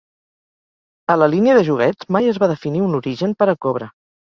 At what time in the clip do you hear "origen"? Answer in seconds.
3.03-3.39